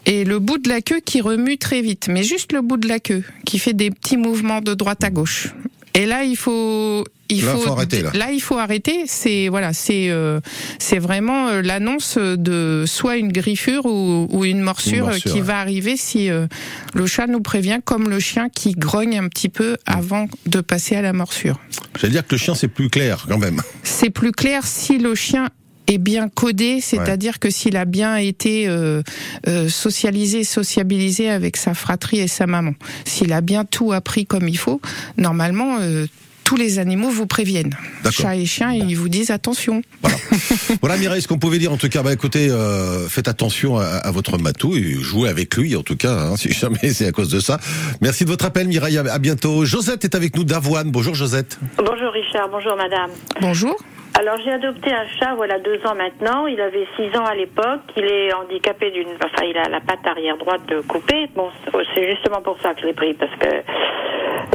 [0.07, 2.87] et le bout de la queue qui remue très vite, mais juste le bout de
[2.87, 5.49] la queue qui fait des petits mouvements de droite à gauche.
[5.95, 8.31] Et là, il faut, il Là, faut, faut arrêter, là.
[8.31, 9.03] il faut arrêter.
[9.05, 10.39] C'est voilà, c'est euh,
[10.79, 15.37] c'est vraiment euh, l'annonce de soit une griffure ou, ou une morsure, Une morsure, qui
[15.37, 15.41] ouais.
[15.41, 16.47] va arriver si euh,
[16.93, 20.95] le chat nous prévient, comme le chien qui grogne un petit peu avant de passer
[20.95, 21.59] à la morsure.
[21.99, 23.61] J'allais dire que le chien, c'est plus clair quand même.
[23.83, 25.49] C'est plus clair si le chien
[25.87, 29.01] est bien codé, c'est-à-dire que s'il a bien été euh,
[29.47, 32.73] euh, socialisé, sociabilisé avec sa fratrie et sa maman,
[33.05, 34.81] s'il a bien tout appris comme il faut,
[35.17, 36.05] normalement, euh,
[36.43, 37.75] tous les animaux vous préviennent.
[38.03, 38.11] D'accord.
[38.11, 39.81] Chat et chien, ils vous disent attention.
[40.81, 43.85] Voilà Mireille, ce qu'on pouvait dire en tout cas, bah écoutez, euh, faites attention à,
[43.85, 47.11] à votre matou et jouez avec lui en tout cas, hein, si jamais c'est à
[47.11, 47.59] cause de ça.
[48.01, 49.65] Merci de votre appel Mireille, à, à bientôt.
[49.65, 50.91] Josette est avec nous d'Avoine.
[50.91, 51.59] Bonjour Josette.
[51.77, 53.11] Bonjour Richard, bonjour madame.
[53.41, 53.75] Bonjour.
[54.19, 56.45] Alors j'ai adopté un chat, voilà deux ans maintenant.
[56.45, 57.81] Il avait six ans à l'époque.
[57.97, 61.27] Il est handicapé d'une, enfin il a la patte arrière droite coupée.
[61.35, 61.49] Bon,
[61.95, 63.63] c'est justement pour ça que je l'ai pris parce que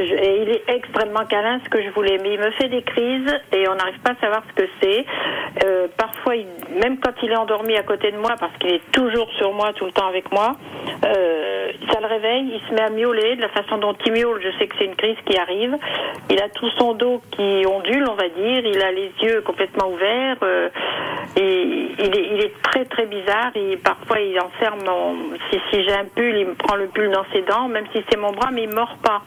[0.01, 2.18] et il est extrêmement câlin, ce que je voulais.
[2.23, 5.05] Mais il me fait des crises et on n'arrive pas à savoir ce que c'est.
[5.64, 6.35] Euh, parfois,
[6.81, 9.73] même quand il est endormi à côté de moi, parce qu'il est toujours sur moi,
[9.75, 10.57] tout le temps avec moi,
[11.05, 12.53] euh, ça le réveille.
[12.55, 14.40] Il se met à miauler de la façon dont il miaule.
[14.42, 15.77] Je sais que c'est une crise qui arrive.
[16.31, 18.64] Il a tout son dos qui ondule, on va dire.
[18.64, 20.37] Il a les yeux complètement ouverts.
[20.42, 20.68] euh,
[21.37, 23.50] et il est, très très bizarre.
[23.54, 25.16] Et parfois, il enferme mon.
[25.50, 28.04] Si, si j'ai un pull, il me prend le pull dans ses dents, même si
[28.11, 29.22] c'est mon bras, mais il mord pas.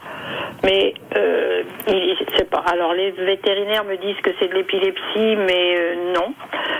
[0.62, 2.62] Mais euh, il, c'est pas.
[2.72, 6.34] Alors les vétérinaires me disent que c'est de l'épilepsie, mais euh, non,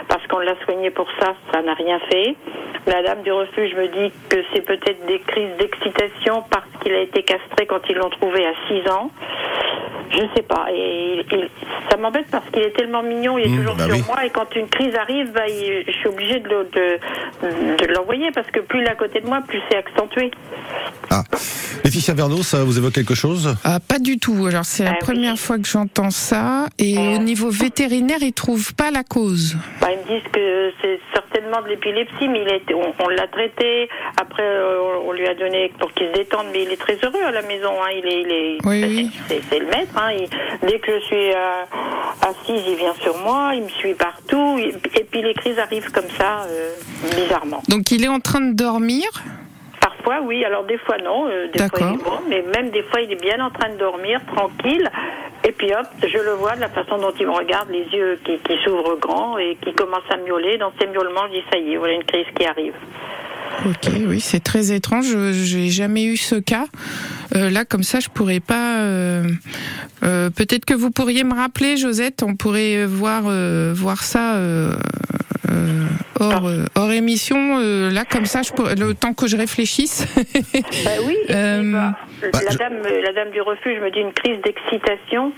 [0.09, 2.37] parce qu'on l'a soigné pour ça, ça n'a rien fait.
[2.87, 7.01] La dame du refuge me dit que c'est peut-être des crises d'excitation parce qu'il a
[7.01, 9.11] été castré quand ils l'ont trouvé à 6 ans.
[10.13, 10.67] Je sais pas.
[10.75, 11.25] Et
[11.91, 14.03] ça m'embête parce qu'il est tellement mignon, il est Mmh, toujours bah sur oui.
[14.07, 14.25] moi.
[14.27, 18.31] Et quand une crise arrive, bah, il- je suis obligée de, le- de, de l'envoyer
[18.33, 20.31] parce que plus il est à côté de moi, plus c'est accentué.
[21.11, 21.23] Ah.
[21.85, 23.55] Laetitia Verneau, ça vous évoque quelque chose?
[23.65, 24.47] Ah, pas du tout.
[24.47, 25.07] Alors c'est la Ah oui.
[25.07, 26.67] première fois que j'entends ça.
[26.79, 29.57] Et au niveau vétérinaire, ils trouvent pas la cause.
[29.81, 33.09] Bah, ils me disent que c'est certainement de l'épilepsie, mais il a été, on, on
[33.09, 33.89] l'a traité.
[34.21, 37.23] Après, euh, on lui a donné pour qu'il se détende, mais il est très heureux
[37.27, 37.71] à la maison.
[37.83, 37.91] Hein.
[37.97, 39.11] Il est, il est, Oui, oui.
[39.29, 39.93] c'est, c'est le maître.
[39.97, 40.02] Hein.
[40.11, 40.29] Il-
[40.69, 41.65] dès que je suis euh,
[42.23, 44.59] assise, il vient sur moi, il me suit partout.
[44.59, 46.71] Et, puis les crises arrivent comme ça, euh,
[47.17, 47.63] bizarrement.
[47.69, 49.07] Donc il est en train de dormir?
[49.81, 50.45] Parfois, oui.
[50.45, 51.27] Alors des fois, non.
[51.29, 53.69] euh, des fois, il est bon, mais même des fois, il est bien en train
[53.71, 54.89] de dormir, tranquille.
[55.45, 58.21] Et puis hop, je le vois de la façon dont il me regarde, les yeux
[58.25, 60.57] qui, qui s'ouvrent grands et qui commencent à miauler.
[60.57, 62.75] Dans ces miaulements, je dis ça y est, voilà une crise qui arrive.
[63.67, 65.07] Ok, oui, c'est très étrange.
[65.07, 66.67] Je- J'ai jamais eu ce cas.
[67.37, 68.81] Euh, là, comme ça, je pourrais pas.
[68.81, 69.25] euh,
[70.03, 72.23] euh, Peut-être que vous pourriez me rappeler, Josette.
[72.23, 74.35] On pourrait voir euh, voir ça.
[74.37, 74.73] euh,
[75.51, 75.87] euh,
[76.19, 80.07] hors, euh, hors émission, euh, là comme ça, je pourrais- le temps que je réfléchisse.
[80.85, 81.17] Bah oui.
[81.31, 81.95] Euh, bah,
[82.33, 85.33] Bah, la je- dame, la dame du refuge me dit une crise d'excitation.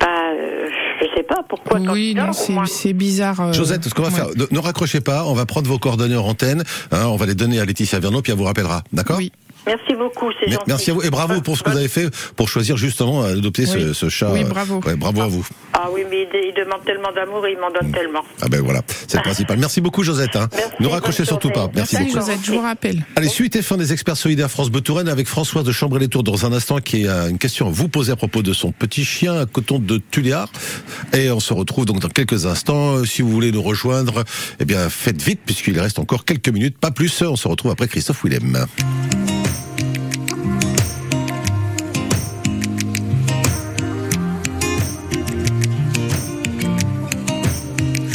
[0.00, 0.68] Bah, euh,
[1.00, 1.78] je sais pas pourquoi.
[1.80, 2.66] quand oui, non, c'est moins.
[2.66, 3.40] c'est bizarre.
[3.40, 4.14] euh, Josette, ce qu'on va ouais.
[4.14, 7.26] faire, ne, ne raccrochez pas, on va prendre vos coordonnées en antenne, hein, on va
[7.26, 9.16] les donner à Laetitia Verneau, puis elle vous rappellera, d'accord?
[9.18, 9.32] Oui.
[9.66, 10.64] Merci beaucoup, c'est gentil.
[10.66, 13.34] Merci à vous et bravo pour ce que vous avez fait pour choisir justement euh,
[13.34, 13.94] d'adopter ce, Oui.
[13.94, 14.30] ce chat.
[14.32, 14.80] Oui, euh, bravo.
[14.86, 15.46] ouais, bravo à vous.
[15.72, 18.22] Ah oui, mais il, il demande tellement d'amour et il m'en donne tellement.
[18.40, 19.58] Ah ben voilà, c'est le principal.
[19.58, 20.36] Merci beaucoup Josette.
[20.36, 20.48] Hein.
[20.54, 21.68] Merci, ne raccrochez surtout pas.
[21.74, 22.26] Merci Merci, beaucoup.
[22.26, 23.04] Josette, je vous rappelle.
[23.16, 26.46] Allez, suite et fin des experts solidaires France Bleu Touraine avec Françoise de Chambre-les-Tours dans
[26.46, 29.34] un instant qui a une question à vous poser à propos de son petit chien
[29.40, 30.48] à coton de Tuléar.
[31.12, 32.96] Et on se retrouve donc dans quelques instants.
[32.98, 34.24] Euh, Si vous voulez nous rejoindre,
[34.60, 37.20] eh bien faites vite puisqu'il reste encore quelques minutes, pas plus.
[37.22, 38.66] On se retrouve après Christophe Willem.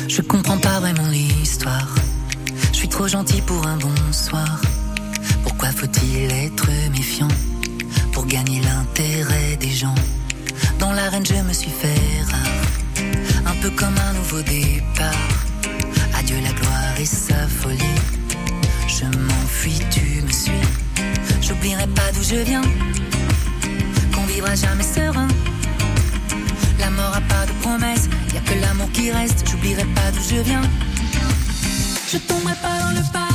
[0.08, 1.96] Je comprends pas vraiment l'histoire.
[2.72, 4.62] Je suis trop gentil pour un bonsoir.
[5.44, 7.28] Pourquoi faut-il être méfiant
[8.12, 9.96] pour gagner l'intérêt des gens?
[10.80, 14.61] Dans l'arène, je me suis fait rare, un peu comme un nouveau départ.
[22.32, 22.62] Je viens,
[24.14, 25.28] qu'on vivra jamais serein.
[26.80, 29.44] La mort a pas de promesse, y a que l'amour qui reste.
[29.50, 30.62] J'oublierai pas d'où je viens.
[32.10, 33.31] Je tomberai pas dans le panneau,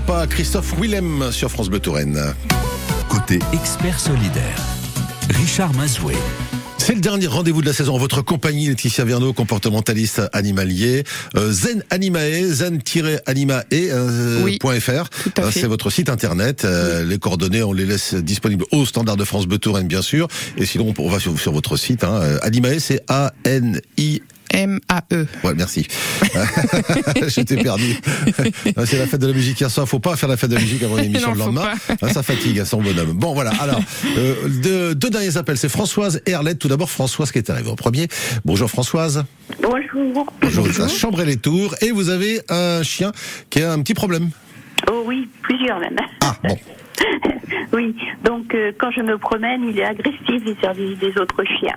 [0.00, 2.18] Pas Christophe Willem sur France Bleu Touraine.
[3.08, 4.56] Côté expert solidaire.
[5.30, 6.14] Richard Mazoué.
[6.78, 11.04] C'est le dernier rendez-vous de la saison en votre compagnie, Laetitia Verneau, comportementaliste animalier.
[11.36, 13.68] Euh, Zen Animae, zen-animae.fr.
[13.70, 15.60] À Euh, fait.
[15.60, 16.64] C'est votre site internet.
[16.64, 20.26] Euh, Les coordonnées, on les laisse disponibles au standard de France Bleu Touraine, bien sûr.
[20.56, 22.02] Et sinon, on va sur, sur votre site.
[22.02, 22.14] Hein.
[22.20, 24.22] Euh, Animae, c'est A-N-I.
[24.52, 25.26] M-A-E.
[25.44, 25.86] Ouais, merci.
[27.28, 27.96] J'étais perdu.
[28.76, 29.88] Ah, c'est la fête de la musique hier soir.
[29.88, 31.62] Faut pas faire la fête de la musique avant l'émission le lendemain.
[31.88, 31.94] pas.
[32.02, 33.12] Ah, ça fatigue, hein, son bonhomme.
[33.12, 33.52] Bon, voilà.
[33.60, 33.80] Alors,
[34.16, 35.56] euh, deux, deux derniers appels.
[35.56, 36.58] C'est Françoise et Arlette.
[36.58, 38.08] Tout d'abord, Françoise qui est arrivée en premier.
[38.44, 39.24] Bonjour Françoise.
[39.62, 40.26] Bonjour.
[40.40, 40.66] Bonjour.
[40.78, 41.74] La chambre et les tours.
[41.80, 43.12] Et vous avez un chien
[43.50, 44.30] qui a un petit problème.
[44.90, 45.96] Oh oui, plusieurs même.
[46.22, 46.56] Ah, bon.
[47.72, 47.94] oui,
[48.24, 51.76] donc euh, quand je me promène, il est agressif vis-à-vis des autres chiens.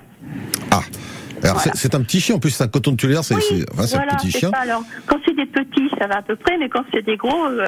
[1.42, 2.36] Alors, c'est- c'est un petit chien.
[2.36, 3.24] En plus, c'est un coton de tuléaire.
[3.24, 4.50] C'est c'est- enfin, c'est voilà, un petit chien.
[4.52, 4.58] ça.
[4.60, 7.46] Alors, quand c'est des petits, ça va à peu près, mais quand c'est des gros,
[7.46, 7.66] euh,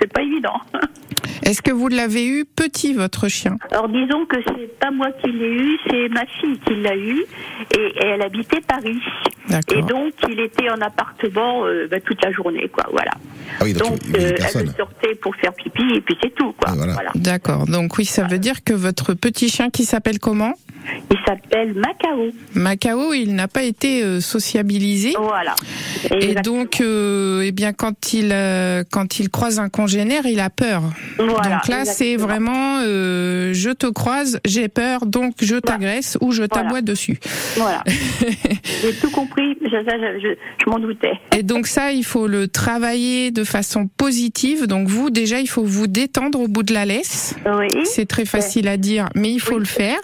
[0.00, 0.54] c'est pas évident.
[1.42, 3.56] Est-ce que vous l'avez eu petit, votre chien?
[3.70, 7.24] Alors, disons que c'est pas moi qui l'ai eu, c'est ma fille qui l'a eu,
[7.76, 8.98] et, et elle habitait Paris.
[9.72, 12.84] Et donc, il était en appartement euh, bah, toute la journée, quoi.
[12.90, 13.12] Voilà.
[13.60, 16.72] Ah oui, donc, avait euh, elle sortait pour faire pipi, et puis c'est tout, quoi.
[16.72, 17.10] Voilà.
[17.14, 17.66] D'accord.
[17.66, 20.54] Donc oui, ça veut dire que votre petit chien qui s'appelle comment?
[21.10, 22.30] Il s'appelle Macao.
[22.54, 25.14] Macao, il n'a pas été euh, sociabilisé.
[25.18, 25.54] Voilà.
[26.20, 30.50] Et donc, euh, eh bien, quand il euh, quand il croise un congénère, il a
[30.50, 30.82] peur.
[31.18, 36.32] Voilà, donc là, c'est vraiment, euh, je te croise, j'ai peur, donc je t'agresse ou
[36.32, 37.18] je t'aboie dessus.
[37.56, 37.82] Voilà.
[38.82, 40.34] J'ai tout compris, je, je, je,
[40.64, 41.12] je m'en doutais.
[41.36, 44.66] Et donc ça, il faut le travailler de façon positive.
[44.66, 47.34] Donc vous, déjà, il faut vous détendre au bout de la laisse.
[47.84, 49.98] C'est très facile à dire, mais il faut le faire.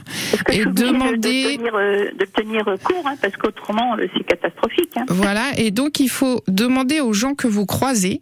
[0.50, 1.56] Et demander.
[1.56, 1.72] de, tenir,
[2.18, 4.90] de tenir court, hein, parce qu'autrement, euh, c'est catastrophique.
[4.96, 5.04] hein.
[5.08, 8.20] Voilà, et donc il faut demander aux gens que vous croisez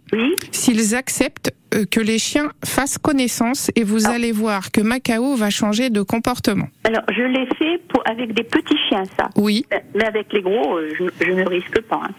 [0.53, 5.51] s'ils acceptent euh, que les chiens fassent connaissance et vous allez voir que Macao va
[5.51, 6.69] changer de comportement.
[6.85, 9.29] Alors, je l'ai fait pour, avec des petits chiens, ça.
[9.37, 9.65] Oui.
[9.95, 12.03] Mais avec les gros, euh, je, je ne risque pas.
[12.05, 12.11] hein.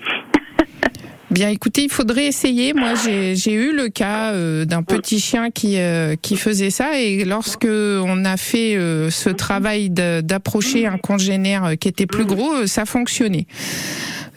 [1.31, 2.73] Bien, écoutez, il faudrait essayer.
[2.73, 7.23] Moi, j'ai eu le cas euh, d'un petit chien qui euh, qui faisait ça, et
[7.23, 12.53] lorsque on a fait euh, ce travail d'approcher un congénère euh, qui était plus gros,
[12.53, 13.47] euh, ça fonctionnait.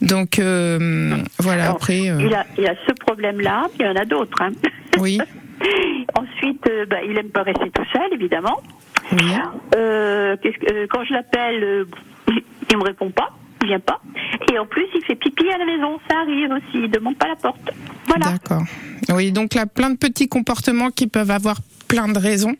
[0.03, 1.71] Donc euh, voilà.
[1.71, 4.41] Après, euh, Il, a, il a ce problème-là, il y en a d'autres.
[4.41, 4.51] hein.
[5.01, 5.19] oui.
[6.15, 8.61] Ensuite, euh, bah, il aime pas rester tout seul, évidemment.
[9.77, 11.85] Euh, qu'est-ce que- euh, quand je l'appelle, euh,
[12.71, 13.31] il me répond pas,
[13.67, 14.01] vient pas.
[14.53, 17.29] Et en plus, il fait pipi à la maison, ça arrive aussi, il demande pas
[17.29, 17.71] la porte.
[18.07, 18.33] Voilà.
[18.33, 18.63] D'accord.
[19.15, 21.57] Oui, donc là, plein de petits comportements qui peuvent avoir
[21.95, 22.55] plein de raisons.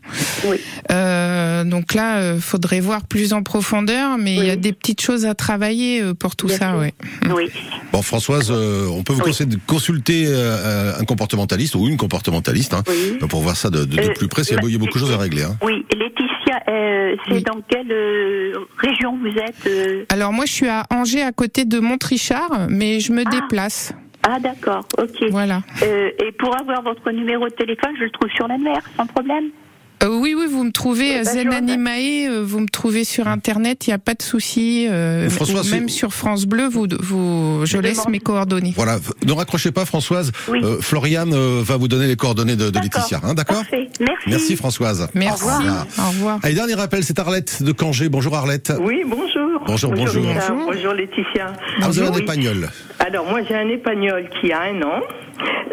[0.91, 5.01] Euh, donc là, euh, faudrait voir plus en profondeur, mais il y a des petites
[5.01, 6.93] choses à travailler euh, pour tout ça, ouais.
[7.33, 7.49] Oui.
[7.91, 12.73] Bon, Françoise, euh, on peut vous conseiller de consulter euh, un comportementaliste ou une comportementaliste
[12.73, 12.83] hein,
[13.29, 14.43] pour voir ça de, de- de plus près.
[14.43, 15.43] Il y a- il y a beaucoup de choses à régler.
[15.43, 15.57] Hein.
[15.63, 20.05] Oui, Laetitia, euh, c'est dans quelle euh, région vous êtes euh?
[20.09, 23.93] Alors moi, je suis à Angers, à côté de Montrichard, mais je me déplace.
[24.27, 25.29] Ah d'accord, ok.
[25.31, 25.61] Voilà.
[25.83, 29.45] Euh, et pour avoir votre numéro de téléphone, je le trouve sur l'annuaire, sans problème.
[30.03, 33.05] Euh, oui, oui, vous me trouvez Eh à ben, Zen Animae, euh, vous me trouvez
[33.05, 34.87] sur Internet, il n'y a pas de souci.
[34.89, 38.73] euh, François, même sur France Bleu, vous, vous, je laisse mes coordonnées.
[38.75, 40.31] Voilà, ne raccrochez pas Françoise.
[40.49, 43.21] Euh, Floriane euh, va vous donner les coordonnées de, de Laetitia.
[43.23, 44.23] Hein, D'accord Parfait, merci.
[44.27, 45.07] Merci Françoise.
[45.13, 45.43] Merci.
[45.43, 45.87] Au revoir.
[45.97, 46.39] Au revoir.
[46.43, 48.09] Allez, dernier rappel, c'est Arlette de Cangé.
[48.09, 48.73] Bonjour Arlette.
[48.81, 49.63] Oui, bonjour.
[49.65, 50.23] Bonjour, bonjour.
[50.25, 50.65] Bonjour.
[50.73, 51.53] Bonjour Laetitia.
[51.81, 52.21] Ah, vous avez Oui.
[52.21, 52.69] épagnol.
[53.05, 55.01] Alors moi j'ai un épagnol qui a un an,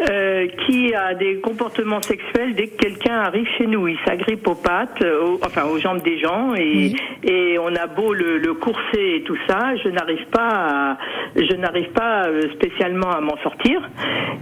[0.09, 3.87] euh, qui a des comportements sexuels dès que quelqu'un arrive chez nous.
[3.87, 7.87] Il s'agrippe aux pattes, euh, aux- enfin aux jambes des gens, et, et on a
[7.87, 10.49] beau le, le courser et tout ça, je n'arrive pas,
[10.93, 10.97] à,
[11.35, 13.81] je n'arrive pas euh, spécialement à m'en sortir.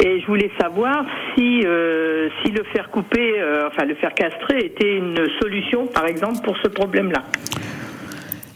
[0.03, 4.57] Et je voulais savoir si euh, si le faire couper, euh, enfin le faire castrer
[4.65, 7.23] était une solution, par exemple, pour ce problème-là.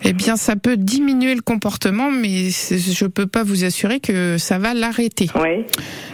[0.04, 4.58] Eh bien, ça peut diminuer le comportement, mais je peux pas vous assurer que ça
[4.60, 5.30] va l'arrêter.
[5.36, 5.64] Oui.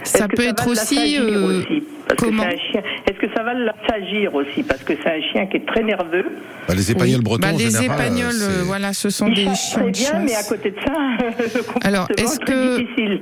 [0.04, 1.18] Ça peut ça être aussi.
[1.18, 2.44] euh, aussi Parce que comment.
[2.44, 6.24] Est-ce que ça va l'assagir aussi Parce que c'est un chien qui est très nerveux.
[6.68, 7.22] Bah, les épagnols Oui.
[7.24, 10.18] bretons, Bah, en les général, épagnols, euh, voilà, ce sont des chiens très de bien,
[10.24, 10.92] mais à côté de ça,
[11.38, 13.20] le comportement Alors, est-ce est très que- difficile.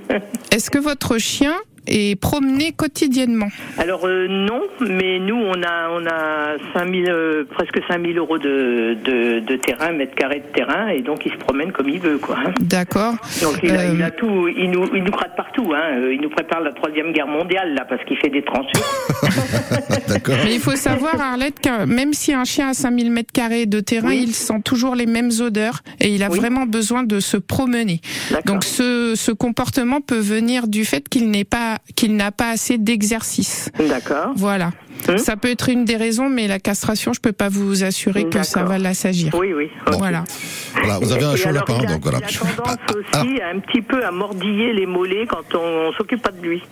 [0.53, 1.55] Est-ce que votre chien
[1.87, 7.81] est promené quotidiennement Alors euh, non, mais nous on a on a 5000 euh, presque
[7.89, 11.73] 5000 euros de, de, de terrain, mètres carrés de terrain, et donc il se promène
[11.73, 12.37] comme il veut quoi.
[12.61, 13.15] D'accord.
[13.43, 15.99] Donc il a, Euh, il a tout, il nous il nous gratte partout, hein.
[15.99, 18.73] Euh, Il nous prépare la troisième guerre mondiale là parce qu'il fait des tranchées.
[20.09, 20.37] D'accord.
[20.45, 23.81] Mais il faut savoir, Arlette, que même si un chien a 5000 mètres carrés de
[23.81, 28.01] terrain, il sent toujours les mêmes odeurs et il a vraiment besoin de se promener.
[28.47, 32.79] Donc ce, ce comportement peut venir du fait qu'il n'est pas qu'il n'a pas assez
[32.79, 33.71] d'exercice.
[33.79, 34.33] D'accord.
[34.37, 34.73] Voilà.
[35.17, 38.43] Ça peut être une des raisons, mais la castration, je peux pas vous assurer que
[38.43, 39.35] ça va l'assagir.
[39.35, 39.71] Oui, oui.
[39.87, 40.25] Voilà.
[40.75, 42.19] Voilà, vous avez un chaud lapin, il a- donc voilà.
[42.19, 46.21] Il a tendance aussi un petit peu à mordiller les mollets quand on, on s'occupe
[46.23, 46.63] pas de lui.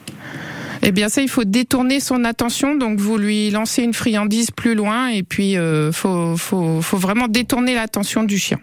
[0.82, 2.76] Eh bien, ça, il faut détourner son attention.
[2.76, 7.28] Donc, vous lui lancez une friandise plus loin, et puis euh, faut, faut, faut vraiment
[7.28, 8.58] détourner l'attention du chien.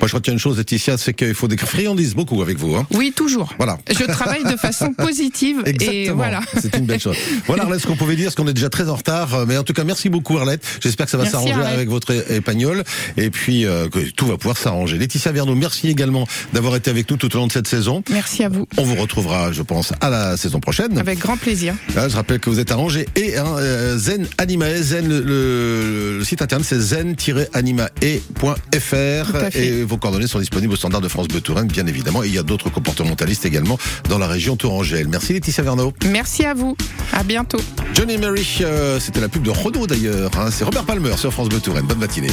[0.00, 2.74] Moi, je retiens une chose, Laetitia, c'est qu'il faut des friandises beaucoup avec vous.
[2.76, 2.86] Hein.
[2.92, 3.54] Oui, toujours.
[3.58, 3.78] Voilà.
[3.88, 6.16] Je travaille de façon positive et Exactement.
[6.16, 6.40] voilà.
[6.60, 7.16] C'est une belle chose.
[7.46, 9.34] Voilà, Arlette, ce qu'on pouvait dire, parce qu'on est déjà très en retard.
[9.34, 10.64] euh, Mais en tout cas, merci beaucoup, Arlette.
[10.82, 12.84] J'espère que ça va s'arranger avec votre é- épagnol.
[13.16, 14.98] Et puis, euh, que tout va pouvoir s'arranger.
[14.98, 18.02] Laetitia Verneau, merci également d'avoir été avec nous tout au long de cette saison.
[18.10, 18.66] Merci à vous.
[18.78, 20.98] On vous retrouvera, je pense, à la saison prochaine.
[20.98, 21.74] Avec grand plaisir.
[21.94, 24.82] Là, je rappelle que vous êtes Angers et hein, euh, Zen Animae.
[24.82, 29.32] Zen, le, le- le site internet, c'est zen-animae.fr.
[29.60, 32.22] Et vos coordonnées sont disponibles au standard de France Bleu Touraine, bien évidemment.
[32.22, 35.08] Et il y a d'autres comportementalistes également dans la région tourangelle.
[35.08, 35.92] Merci Laetitia Verneau.
[36.06, 36.76] Merci à vous.
[37.12, 37.60] À bientôt.
[37.94, 40.30] Johnny Mary, euh, c'était la pub de Renault d'ailleurs.
[40.38, 40.48] hein.
[40.50, 41.86] C'est Robert Palmer sur France Bleu Touraine.
[41.86, 42.30] Bonne matinée.